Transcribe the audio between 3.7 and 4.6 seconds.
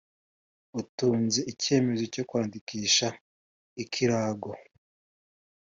ikirango